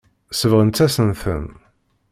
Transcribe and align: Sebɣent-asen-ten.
Sebɣent-asen-ten. 0.31 1.45